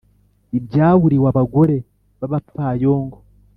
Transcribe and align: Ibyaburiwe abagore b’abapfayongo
Ibyaburiwe 0.57 1.27
abagore 1.33 1.75
b’abapfayongo 2.19 3.17